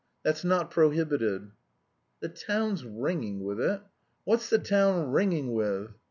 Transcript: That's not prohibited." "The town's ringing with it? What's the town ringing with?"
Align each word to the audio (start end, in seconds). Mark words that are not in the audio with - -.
That's 0.23 0.43
not 0.43 0.71
prohibited." 0.71 1.51
"The 2.21 2.29
town's 2.29 2.83
ringing 2.83 3.43
with 3.43 3.61
it? 3.61 3.81
What's 4.23 4.49
the 4.49 4.57
town 4.57 5.11
ringing 5.11 5.53
with?" 5.53 5.91